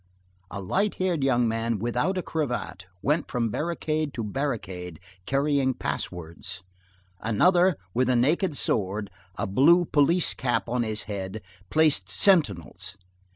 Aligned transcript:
A 0.49 0.59
light 0.59 0.95
haired 0.95 1.23
young 1.23 1.47
man, 1.47 1.77
without 1.77 2.17
a 2.17 2.23
cravat, 2.23 2.87
went 3.03 3.29
from 3.29 3.49
barricade 3.51 4.15
to 4.15 4.23
barricade, 4.23 4.99
carrying 5.27 5.75
pass 5.75 6.09
words. 6.11 6.63
Another, 7.19 7.77
with 7.93 8.09
a 8.09 8.15
naked 8.15 8.57
sword, 8.57 9.11
a 9.35 9.45
blue 9.45 9.85
police 9.85 10.33
cap 10.33 10.67
on 10.67 10.81
his 10.81 11.03
head, 11.03 11.43
placed 11.69 12.09
sentinels. 12.09 12.97